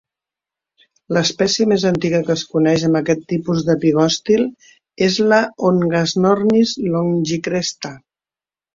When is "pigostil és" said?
3.85-5.23